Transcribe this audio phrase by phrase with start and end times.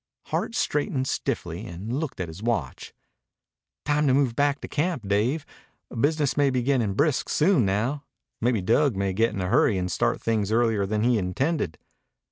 [0.23, 2.91] Hart straightened stiffly and looked at his watch.
[3.85, 5.45] "Time to move back to camp, Dave.
[5.95, 8.03] Business may get brisk soon now.
[8.41, 11.77] Maybe Dug may get in a hurry and start things earlier than he intended."